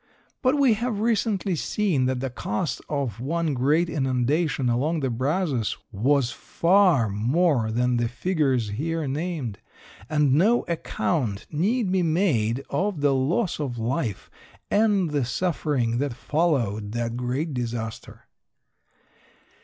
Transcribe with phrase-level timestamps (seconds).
[0.41, 5.77] But we have recently seen that the cost of one great inundation along the Brazos
[5.91, 9.59] was far more than the figures here named,
[10.09, 14.31] and no account need be made of the loss of life
[14.71, 18.23] and the suffering that followed that great disaster.